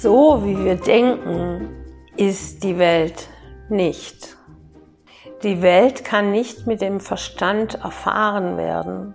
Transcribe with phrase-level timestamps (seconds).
[0.00, 1.68] So wie wir denken,
[2.16, 3.28] ist die Welt
[3.68, 4.36] nicht.
[5.42, 9.14] Die Welt kann nicht mit dem Verstand erfahren werden.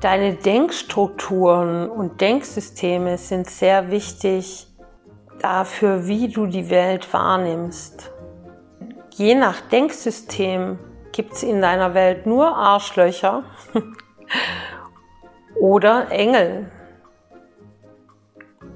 [0.00, 4.66] Deine Denkstrukturen und Denksysteme sind sehr wichtig
[5.40, 8.13] dafür, wie du die Welt wahrnimmst.
[9.16, 10.76] Je nach Denksystem
[11.12, 13.44] gibt es in deiner Welt nur Arschlöcher
[15.54, 16.68] oder Engel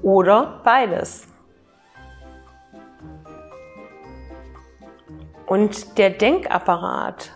[0.01, 1.27] oder beides.
[5.45, 7.31] Und der Denkapparat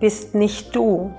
[0.00, 1.14] bist nicht du.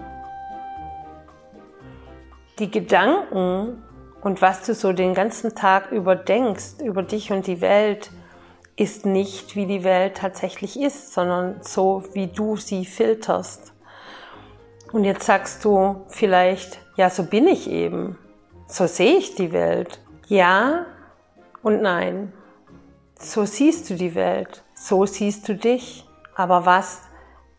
[2.60, 3.82] Die Gedanken
[4.22, 8.12] und was du so den ganzen Tag über denkst, über dich und die Welt,
[8.76, 13.74] ist nicht, wie die Welt tatsächlich ist, sondern so, wie du sie filterst.
[14.92, 18.18] Und jetzt sagst du vielleicht, ja, so bin ich eben.
[18.68, 20.00] So sehe ich die Welt.
[20.28, 20.86] Ja
[21.64, 22.34] und nein.
[23.20, 26.06] So siehst du die Welt so siehst du dich.
[26.36, 27.02] Aber was,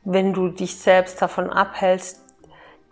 [0.04, 2.20] wenn du dich selbst davon abhältst,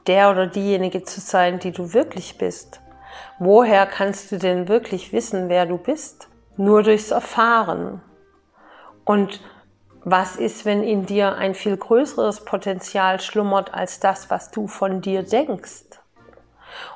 [0.06, 2.80] der oder diejenige zu sein, die du wirklich bist?
[3.38, 6.28] Woher kannst du denn wirklich wissen, wer du bist?
[6.56, 8.02] Nur durchs Erfahren.
[9.10, 9.40] Und
[10.04, 15.00] was ist, wenn in dir ein viel größeres Potenzial schlummert als das, was du von
[15.00, 15.98] dir denkst?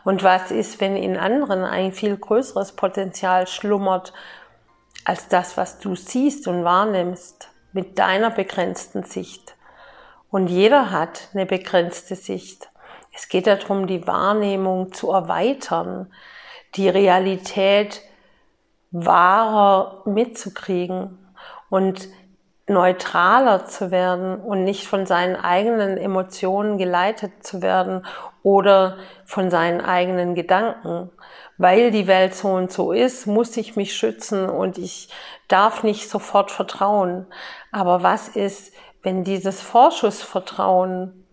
[0.05, 4.13] Und was ist, wenn in anderen ein viel größeres Potenzial schlummert
[5.05, 9.57] als das, was du siehst und wahrnimmst mit deiner begrenzten Sicht.
[10.31, 12.71] Und jeder hat eine begrenzte Sicht.
[13.13, 16.13] Es geht darum, die Wahrnehmung zu erweitern,
[16.77, 18.03] die Realität
[18.93, 21.19] wahrer mitzukriegen
[21.75, 22.09] und
[22.69, 28.07] neutraler zu werden und nicht von seinen eigenen Emotionen geleitet zu werden
[28.45, 31.11] oder von seinen eigenen Gedanken.
[31.59, 35.09] Weil die Welt so und so ist, muss ich mich schützen und ich
[35.49, 37.27] darf nicht sofort vertrauen.
[37.73, 41.27] Aber was ist, wenn dieses Vorschussvertrauen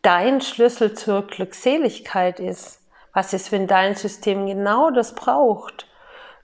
[0.00, 2.80] dein Schlüssel zur Glückseligkeit ist?
[3.12, 5.86] Was ist, wenn dein System genau das braucht,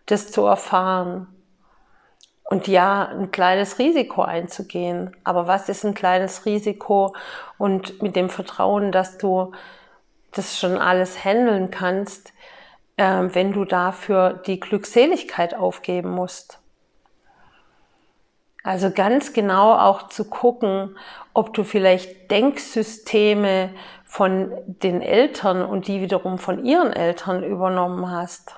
[0.05, 1.34] das zu erfahren?
[2.45, 5.17] Und ja, ein kleines Risiko einzugehen.
[5.25, 7.15] Aber was ist ein kleines Risiko?
[7.57, 9.53] Und mit dem Vertrauen, dass du
[10.33, 12.33] das schon alles handeln kannst,
[12.97, 16.59] äh, wenn du dafür die Glückseligkeit aufgeben musst.
[18.63, 20.97] Also ganz genau auch zu gucken,
[21.33, 23.71] ob du vielleicht Denksysteme
[24.05, 28.55] von den Eltern und die wiederum von ihren Eltern übernommen hast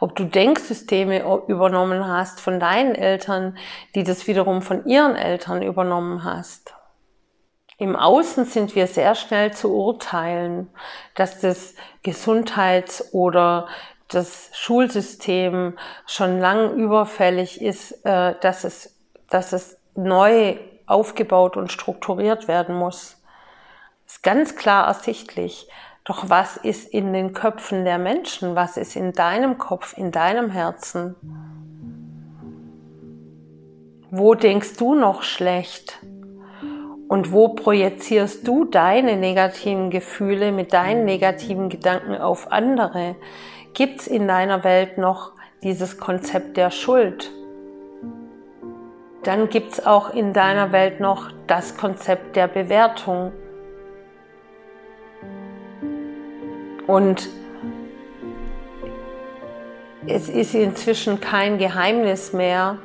[0.00, 3.56] ob du Denksysteme übernommen hast von deinen Eltern,
[3.94, 6.74] die das wiederum von ihren Eltern übernommen hast.
[7.78, 10.70] Im Außen sind wir sehr schnell zu urteilen,
[11.16, 13.66] dass das Gesundheits- oder
[14.08, 18.96] das Schulsystem schon lang überfällig ist, äh, dass es,
[19.28, 20.56] dass es neu
[20.86, 23.20] aufgebaut und strukturiert werden muss.
[24.06, 25.68] Ist ganz klar ersichtlich.
[26.04, 28.54] Doch was ist in den Köpfen der Menschen?
[28.54, 31.16] Was ist in deinem Kopf, in deinem Herzen?
[34.10, 35.98] Wo denkst du noch schlecht?
[37.08, 43.16] Und wo projizierst du deine negativen Gefühle mit deinen negativen Gedanken auf andere?
[43.72, 45.32] Gibt es in deiner Welt noch
[45.62, 47.32] dieses Konzept der Schuld?
[49.22, 53.32] Dann gibt es auch in deiner Welt noch das Konzept der Bewertung.
[56.86, 57.28] Und
[60.06, 62.78] es ist inzwischen kein Geheimnis mehr,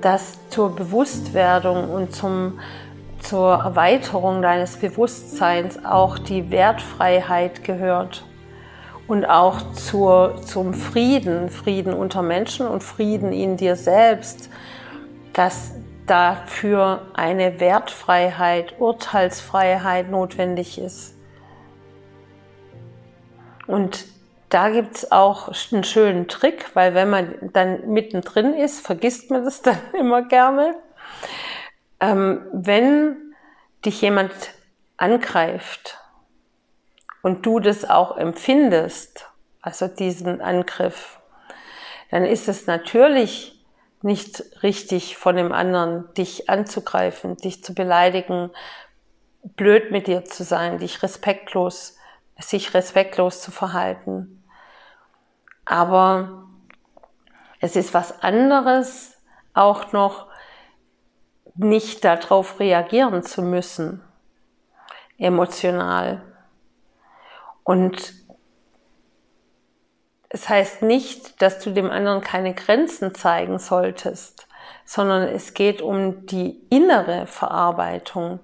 [0.00, 2.58] dass zur Bewusstwerdung und zum,
[3.20, 8.24] zur Erweiterung deines Bewusstseins auch die Wertfreiheit gehört
[9.06, 14.50] und auch zur, zum Frieden, Frieden unter Menschen und Frieden in dir selbst,
[15.32, 15.72] dass
[16.06, 21.13] dafür eine Wertfreiheit, Urteilsfreiheit notwendig ist.
[23.66, 24.04] Und
[24.48, 29.62] da gibt's auch einen schönen Trick, weil wenn man dann mittendrin ist, vergisst man das
[29.62, 30.76] dann immer gerne.
[32.00, 33.34] Ähm, wenn
[33.84, 34.32] dich jemand
[34.96, 35.98] angreift
[37.22, 39.28] und du das auch empfindest,
[39.60, 41.20] also diesen Angriff,
[42.10, 43.64] dann ist es natürlich
[44.02, 48.50] nicht richtig von dem anderen, dich anzugreifen, dich zu beleidigen,
[49.42, 51.93] blöd mit dir zu sein, dich respektlos
[52.38, 54.44] sich respektlos zu verhalten.
[55.64, 56.48] Aber
[57.60, 59.16] es ist was anderes,
[59.54, 60.28] auch noch
[61.54, 64.02] nicht darauf reagieren zu müssen,
[65.18, 66.22] emotional.
[67.62, 68.12] Und
[70.28, 74.48] es heißt nicht, dass du dem anderen keine Grenzen zeigen solltest,
[74.84, 78.40] sondern es geht um die innere Verarbeitung,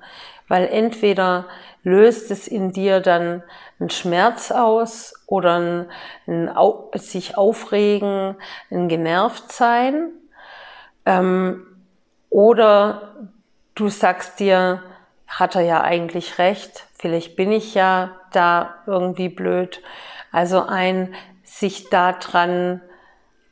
[0.49, 1.47] weil entweder
[1.83, 3.43] löst es in dir dann
[3.79, 5.91] einen Schmerz aus oder ein,
[6.27, 6.51] ein
[6.95, 8.37] sich aufregen,
[8.71, 10.11] ein genervt sein,
[11.07, 11.67] ähm,
[12.29, 13.15] oder
[13.75, 14.83] du sagst dir,
[15.27, 19.83] hat er ja eigentlich recht, vielleicht bin ich ja da irgendwie blöd.
[20.33, 22.81] Also ein sich daran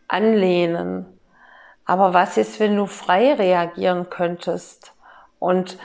[0.07, 1.18] anlehnen.
[1.89, 4.93] Aber was ist, wenn du frei reagieren könntest?
[5.39, 5.79] Und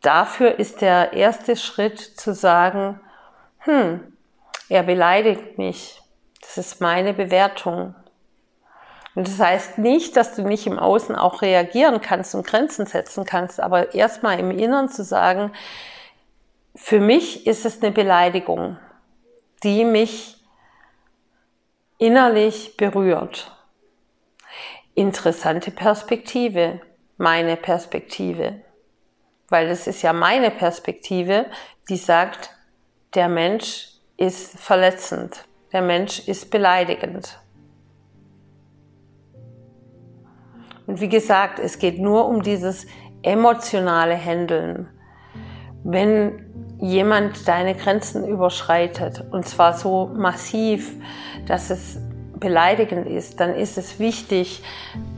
[0.00, 3.00] dafür ist der erste Schritt zu sagen,
[3.58, 4.12] hm,
[4.68, 6.00] er beleidigt mich.
[6.40, 7.96] Das ist meine Bewertung.
[9.16, 13.24] Und das heißt nicht, dass du nicht im Außen auch reagieren kannst und Grenzen setzen
[13.24, 15.50] kannst, aber erstmal im Inneren zu sagen,
[16.76, 18.78] für mich ist es eine Beleidigung,
[19.64, 20.44] die mich
[21.98, 23.53] innerlich berührt.
[24.94, 26.80] Interessante Perspektive,
[27.16, 28.60] meine Perspektive.
[29.48, 31.46] Weil das ist ja meine Perspektive,
[31.88, 32.50] die sagt,
[33.14, 37.38] der Mensch ist verletzend, der Mensch ist beleidigend.
[40.86, 42.86] Und wie gesagt, es geht nur um dieses
[43.22, 44.88] emotionale Handeln.
[45.82, 50.94] Wenn jemand deine Grenzen überschreitet und zwar so massiv,
[51.46, 51.98] dass es
[52.44, 54.62] beleidigend ist, dann ist es wichtig,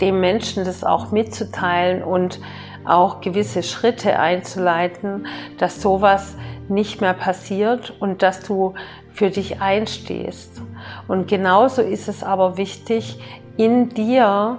[0.00, 2.40] dem Menschen das auch mitzuteilen und
[2.84, 5.26] auch gewisse Schritte einzuleiten,
[5.58, 6.37] dass sowas
[6.69, 8.75] nicht mehr passiert und dass du
[9.12, 10.62] für dich einstehst.
[11.08, 13.19] Und genauso ist es aber wichtig,
[13.56, 14.58] in dir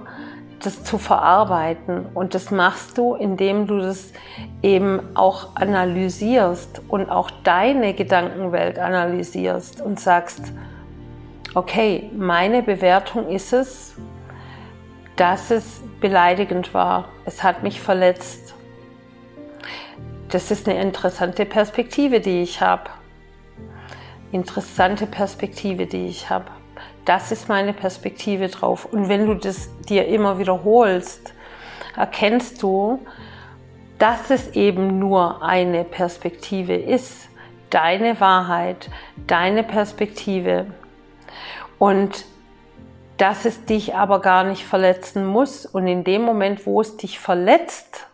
[0.61, 2.05] das zu verarbeiten.
[2.13, 4.11] Und das machst du, indem du das
[4.61, 10.51] eben auch analysierst und auch deine Gedankenwelt analysierst und sagst,
[11.53, 13.95] okay, meine Bewertung ist es,
[15.15, 17.09] dass es beleidigend war.
[17.25, 18.53] Es hat mich verletzt.
[20.29, 22.89] Das ist eine interessante Perspektive, die ich habe.
[24.31, 26.45] Interessante Perspektive, die ich habe.
[27.05, 28.85] Das ist meine Perspektive drauf.
[28.85, 31.33] Und wenn du das dir immer wiederholst,
[31.95, 32.99] erkennst du,
[33.97, 37.29] dass es eben nur eine Perspektive ist.
[37.69, 38.89] Deine Wahrheit,
[39.25, 40.67] deine Perspektive.
[41.79, 42.25] Und
[43.17, 45.65] dass es dich aber gar nicht verletzen muss.
[45.65, 48.07] Und in dem Moment, wo es dich verletzt,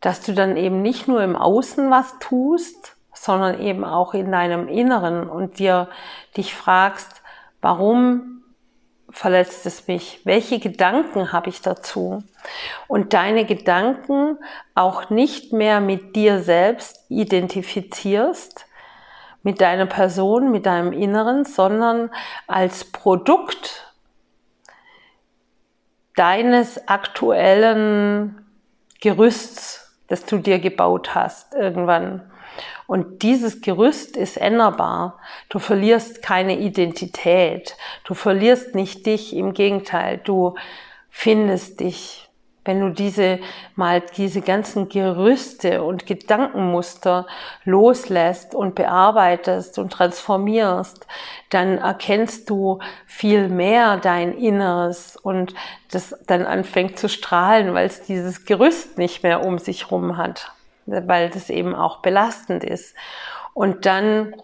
[0.00, 4.68] dass du dann eben nicht nur im Außen was tust, sondern eben auch in deinem
[4.68, 5.88] Inneren und dir
[6.36, 7.22] dich fragst,
[7.62, 8.42] warum
[9.08, 10.20] verletzt es mich?
[10.24, 12.22] Welche Gedanken habe ich dazu?
[12.88, 14.36] Und deine Gedanken
[14.74, 18.66] auch nicht mehr mit dir selbst identifizierst,
[19.44, 22.10] mit deiner Person, mit deinem Inneren, sondern
[22.48, 23.92] als Produkt
[26.16, 28.44] deines aktuellen
[29.00, 32.30] Gerüsts, das du dir gebaut hast irgendwann.
[32.86, 35.18] Und dieses Gerüst ist änderbar.
[35.48, 37.76] Du verlierst keine Identität.
[38.04, 39.34] Du verlierst nicht dich.
[39.34, 40.54] Im Gegenteil, du
[41.10, 42.23] findest dich.
[42.64, 43.40] Wenn du diese
[43.76, 47.26] mal diese ganzen Gerüste und Gedankenmuster
[47.64, 51.06] loslässt und bearbeitest und transformierst,
[51.50, 55.54] dann erkennst du viel mehr dein Inneres und
[55.90, 60.52] das dann anfängt zu strahlen, weil es dieses Gerüst nicht mehr um sich rum hat
[60.86, 62.94] weil das eben auch belastend ist.
[63.52, 64.34] Und dann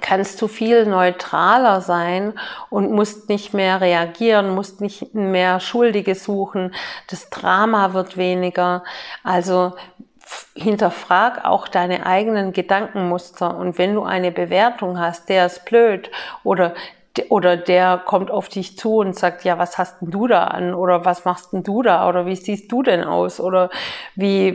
[0.00, 2.32] kannst du viel neutraler sein
[2.70, 6.74] und musst nicht mehr reagieren, musst nicht mehr Schuldige suchen,
[7.08, 8.84] das Drama wird weniger.
[9.22, 9.74] Also
[10.54, 16.10] hinterfrag auch deine eigenen Gedankenmuster und wenn du eine Bewertung hast, der ist blöd
[16.42, 16.74] oder
[17.28, 20.74] oder der kommt auf dich zu und sagt, ja, was hast denn du da an?
[20.74, 22.08] Oder was machst denn du da?
[22.08, 23.38] Oder wie siehst du denn aus?
[23.38, 23.68] Oder
[24.16, 24.48] wie,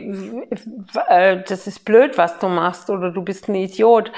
[1.08, 2.90] äh, das ist blöd, was du machst.
[2.90, 4.10] Oder du bist ein Idiot.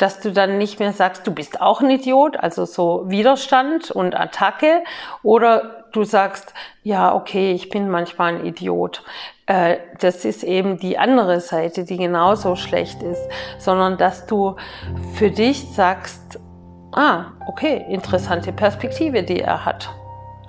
[0.00, 4.18] Dass du dann nicht mehr sagst, du bist auch ein Idiot, also so Widerstand und
[4.18, 4.82] Attacke.
[5.22, 9.02] Oder du sagst, ja, okay, ich bin manchmal ein Idiot.
[9.44, 13.22] Äh, das ist eben die andere Seite, die genauso schlecht ist.
[13.58, 14.56] Sondern dass du
[15.12, 16.40] für dich sagst,
[16.92, 19.90] ah, okay, interessante Perspektive, die er hat.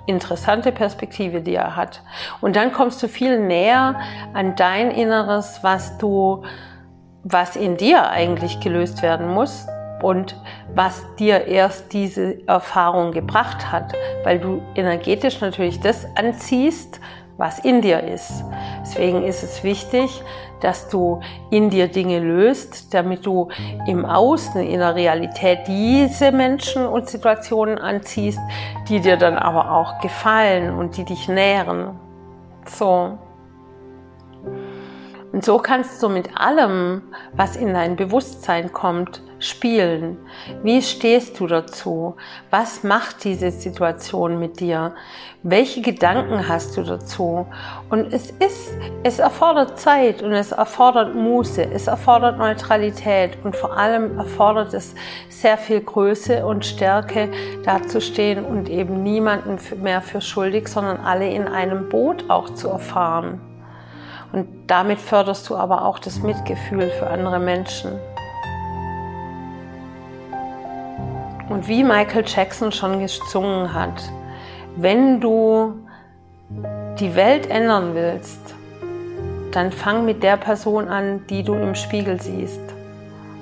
[0.06, 2.00] Interessante Perspektive, die er hat.
[2.40, 4.00] Und dann kommst du viel näher
[4.32, 6.42] an dein Inneres, was du,
[7.24, 9.66] was in dir eigentlich gelöst werden muss,
[10.02, 10.36] und
[10.74, 17.00] was dir erst diese Erfahrung gebracht hat, weil du energetisch natürlich das anziehst,
[17.38, 18.44] was in dir ist.
[18.82, 20.22] Deswegen ist es wichtig,
[20.60, 23.48] dass du in dir Dinge löst, damit du
[23.86, 28.38] im Außen, in der Realität diese Menschen und Situationen anziehst,
[28.88, 31.98] die dir dann aber auch gefallen und die dich nähren.
[32.66, 33.18] So.
[35.32, 40.18] Und so kannst du mit allem, was in dein Bewusstsein kommt, spielen.
[40.62, 42.16] Wie stehst du dazu?
[42.50, 44.94] Was macht diese Situation mit dir?
[45.42, 47.46] Welche Gedanken hast du dazu?
[47.90, 53.76] Und es ist, es erfordert Zeit und es erfordert Muße, es erfordert Neutralität und vor
[53.76, 54.94] allem erfordert es
[55.28, 57.28] sehr viel Größe und Stärke,
[57.64, 63.51] dazustehen und eben niemanden mehr für schuldig, sondern alle in einem Boot auch zu erfahren.
[64.32, 67.92] Und damit förderst du aber auch das Mitgefühl für andere Menschen.
[71.50, 74.02] Und wie Michael Jackson schon gesungen hat,
[74.76, 75.74] wenn du
[76.98, 78.54] die Welt ändern willst,
[79.50, 82.60] dann fang mit der Person an, die du im Spiegel siehst.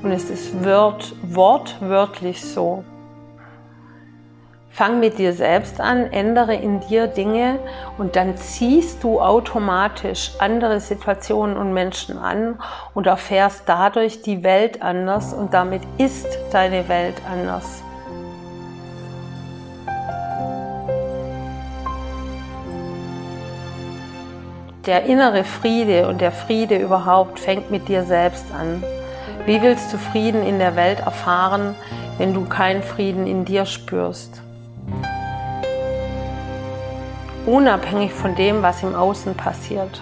[0.03, 2.85] Und es ist wort, wortwörtlich so.
[4.81, 7.59] Fang mit dir selbst an, ändere in dir Dinge
[7.99, 12.59] und dann ziehst du automatisch andere Situationen und Menschen an
[12.95, 17.83] und erfährst dadurch die Welt anders und damit ist deine Welt anders.
[24.87, 28.83] Der innere Friede und der Friede überhaupt fängt mit dir selbst an.
[29.45, 31.75] Wie willst du Frieden in der Welt erfahren,
[32.17, 34.41] wenn du keinen Frieden in dir spürst?
[37.51, 40.01] Unabhängig von dem, was im Außen passiert.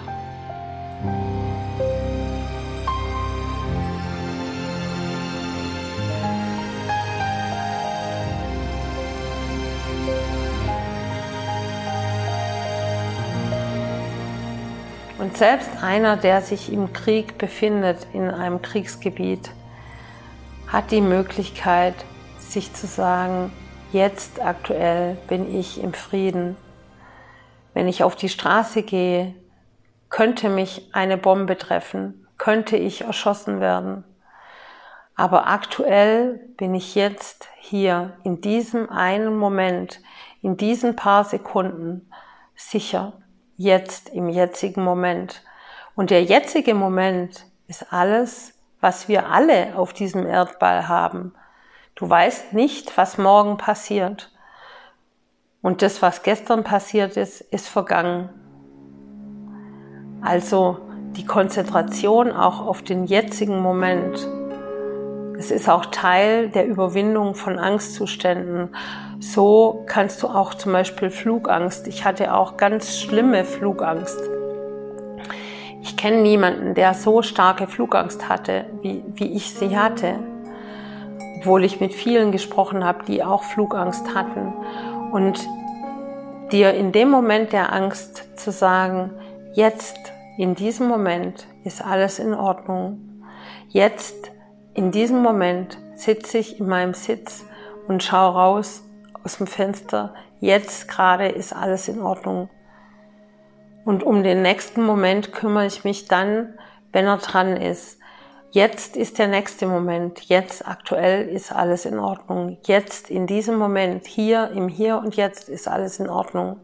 [15.17, 19.51] Und selbst einer, der sich im Krieg befindet, in einem Kriegsgebiet,
[20.67, 21.95] hat die Möglichkeit,
[22.37, 23.51] sich zu sagen,
[23.91, 26.55] jetzt aktuell bin ich im Frieden
[27.79, 29.33] wenn ich auf die Straße gehe,
[30.09, 34.03] könnte mich eine Bombe treffen, könnte ich erschossen werden.
[35.15, 40.01] Aber aktuell bin ich jetzt hier in diesem einen Moment,
[40.41, 42.11] in diesen paar Sekunden
[42.53, 43.13] sicher,
[43.55, 45.41] jetzt im jetzigen Moment.
[45.95, 51.33] Und der jetzige Moment ist alles, was wir alle auf diesem Erdball haben.
[51.95, 54.33] Du weißt nicht, was morgen passiert.
[55.61, 58.29] Und das, was gestern passiert ist, ist vergangen.
[60.21, 60.77] Also
[61.17, 64.25] die Konzentration auch auf den jetzigen Moment.
[65.37, 68.69] Es ist auch Teil der Überwindung von Angstzuständen.
[69.19, 71.87] So kannst du auch zum Beispiel Flugangst.
[71.87, 74.19] Ich hatte auch ganz schlimme Flugangst.
[75.81, 80.19] Ich kenne niemanden, der so starke Flugangst hatte, wie, wie ich sie hatte.
[81.37, 84.53] Obwohl ich mit vielen gesprochen habe, die auch Flugangst hatten
[85.11, 85.47] und
[86.51, 89.11] dir in dem Moment der Angst zu sagen,
[89.53, 89.97] jetzt,
[90.37, 93.23] in diesem Moment ist alles in Ordnung.
[93.67, 94.31] Jetzt,
[94.73, 97.45] in diesem Moment sitze ich in meinem Sitz
[97.87, 98.83] und schaue raus
[99.23, 100.13] aus dem Fenster.
[100.39, 102.49] Jetzt gerade ist alles in Ordnung.
[103.83, 106.53] Und um den nächsten Moment kümmere ich mich dann,
[106.93, 107.98] wenn er dran ist.
[108.51, 110.21] Jetzt ist der nächste Moment.
[110.21, 112.57] Jetzt aktuell ist alles in Ordnung.
[112.65, 116.59] Jetzt in diesem Moment, hier im Hier und Jetzt ist alles in Ordnung.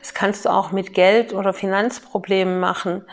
[0.00, 3.06] Das kannst du auch mit Geld oder Finanzproblemen machen,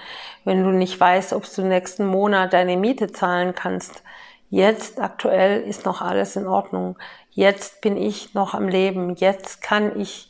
[0.44, 4.04] wenn du nicht weißt, ob du nächsten Monat deine Miete zahlen kannst.
[4.50, 6.98] Jetzt aktuell ist noch alles in Ordnung.
[7.30, 9.16] Jetzt bin ich noch am Leben.
[9.16, 10.30] Jetzt kann ich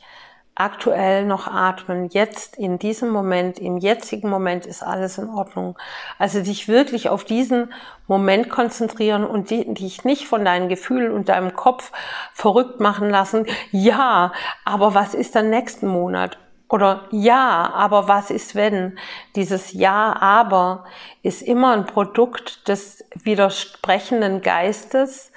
[0.60, 2.08] aktuell noch atmen.
[2.10, 5.78] Jetzt, in diesem Moment, im jetzigen Moment ist alles in Ordnung.
[6.18, 7.72] Also dich wirklich auf diesen
[8.06, 11.92] Moment konzentrieren und dich nicht von deinen Gefühlen und deinem Kopf
[12.34, 13.46] verrückt machen lassen.
[13.70, 14.32] Ja,
[14.64, 16.38] aber was ist dann nächsten Monat?
[16.68, 18.98] Oder ja, aber was ist wenn?
[19.34, 20.84] Dieses Ja, aber
[21.22, 25.32] ist immer ein Produkt des widersprechenden Geistes,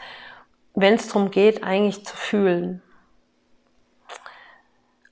[0.76, 2.84] wenn es darum geht, eigentlich zu fühlen.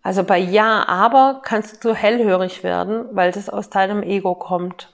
[0.03, 4.91] Also bei Ja, aber kannst du hellhörig werden, weil das aus deinem Ego kommt,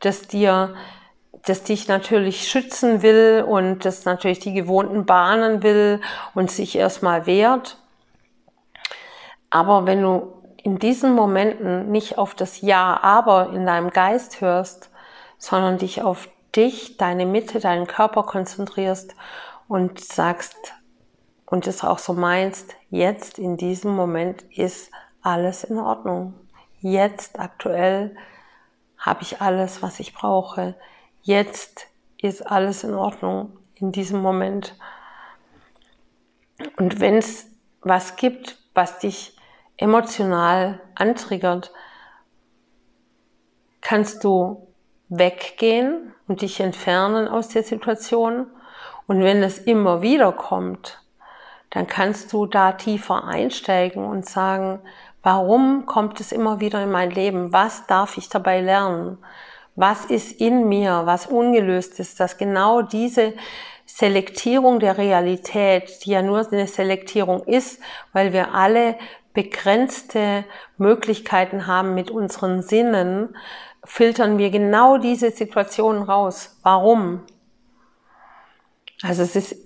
[0.00, 0.74] das dir,
[1.46, 6.00] das dich natürlich schützen will und das natürlich die gewohnten Bahnen will
[6.34, 7.78] und sich erstmal wehrt.
[9.50, 14.90] Aber wenn du in diesen Momenten nicht auf das Ja, aber in deinem Geist hörst,
[15.38, 19.14] sondern dich auf dich, deine Mitte, deinen Körper konzentrierst
[19.68, 20.56] und sagst
[21.46, 24.90] und es auch so meinst, jetzt in diesem Moment ist
[25.22, 26.34] alles in Ordnung.
[26.80, 28.16] Jetzt aktuell
[28.98, 30.74] habe ich alles, was ich brauche.
[31.22, 31.88] Jetzt
[32.20, 34.74] ist alles in Ordnung in diesem Moment.
[36.76, 37.46] Und wenn es
[37.82, 39.36] was gibt, was dich
[39.76, 41.72] emotional antriggert,
[43.80, 44.66] kannst du
[45.08, 48.48] weggehen und dich entfernen aus der Situation.
[49.06, 51.00] Und wenn es immer wieder kommt,
[51.70, 54.80] dann kannst du da tiefer einsteigen und sagen,
[55.22, 57.52] warum kommt es immer wieder in mein Leben?
[57.52, 59.18] Was darf ich dabei lernen?
[59.74, 63.34] Was ist in mir, was ungelöst ist, dass genau diese
[63.84, 67.80] Selektierung der Realität, die ja nur eine Selektierung ist,
[68.12, 68.96] weil wir alle
[69.32, 70.44] begrenzte
[70.78, 73.36] Möglichkeiten haben mit unseren Sinnen,
[73.84, 76.58] filtern wir genau diese Situationen raus.
[76.62, 77.22] Warum?
[79.02, 79.56] Also es ist,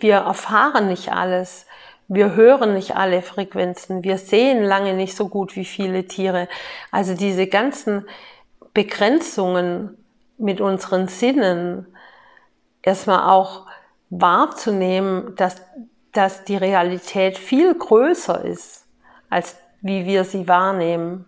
[0.00, 1.66] wir erfahren nicht alles.
[2.08, 4.02] Wir hören nicht alle Frequenzen.
[4.02, 6.48] Wir sehen lange nicht so gut wie viele Tiere.
[6.90, 8.06] Also diese ganzen
[8.72, 9.96] Begrenzungen
[10.38, 11.86] mit unseren Sinnen,
[12.82, 13.66] erstmal auch
[14.10, 15.60] wahrzunehmen, dass,
[16.12, 18.86] dass die Realität viel größer ist,
[19.28, 21.24] als wie wir sie wahrnehmen.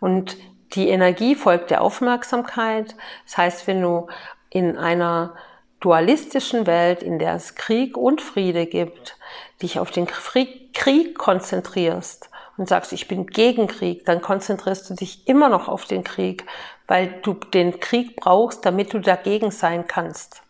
[0.00, 0.36] Und
[0.74, 2.96] die Energie folgt der Aufmerksamkeit.
[3.26, 4.06] Das heißt, wenn du
[4.48, 5.34] in einer
[5.82, 9.18] dualistischen Welt, in der es Krieg und Friede gibt,
[9.60, 15.26] dich auf den Krieg konzentrierst und sagst, ich bin gegen Krieg, dann konzentrierst du dich
[15.28, 16.46] immer noch auf den Krieg,
[16.86, 20.42] weil du den Krieg brauchst, damit du dagegen sein kannst.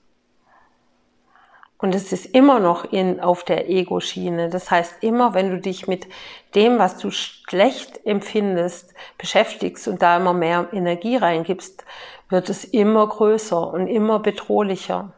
[1.78, 4.50] Und es ist immer noch in, auf der Ego-Schiene.
[4.50, 6.06] Das heißt, immer wenn du dich mit
[6.54, 11.84] dem, was du schlecht empfindest, beschäftigst und da immer mehr Energie reingibst,
[12.28, 15.12] wird es immer größer und immer bedrohlicher.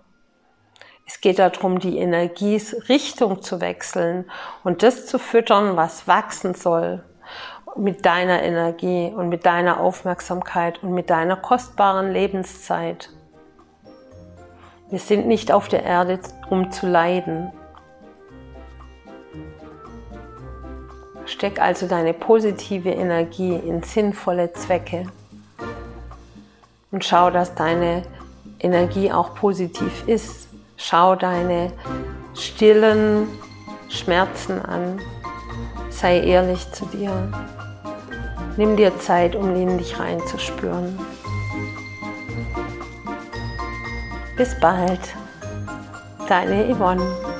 [1.06, 4.30] Es geht darum, die Energierichtung zu wechseln
[4.62, 7.02] und das zu füttern, was wachsen soll
[7.76, 13.10] mit deiner Energie und mit deiner Aufmerksamkeit und mit deiner kostbaren Lebenszeit.
[14.90, 17.52] Wir sind nicht auf der Erde, um zu leiden.
[21.26, 25.06] Steck also deine positive Energie in sinnvolle Zwecke
[26.92, 28.02] und schau, dass deine
[28.60, 30.43] Energie auch positiv ist.
[30.76, 31.72] Schau deine
[32.34, 33.28] stillen
[33.88, 35.00] Schmerzen an.
[35.90, 37.12] Sei ehrlich zu dir.
[38.56, 40.98] Nimm dir Zeit, um in dich reinzuspüren.
[44.36, 45.00] Bis bald,
[46.28, 47.33] deine Yvonne.